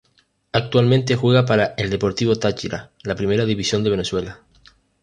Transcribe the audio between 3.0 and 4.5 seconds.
la Primera División de Venezuela.